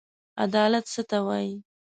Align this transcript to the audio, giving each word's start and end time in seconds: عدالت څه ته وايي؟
عدالت 0.43 0.85
څه 0.93 1.01
ته 1.09 1.17
وايي؟ 1.27 1.55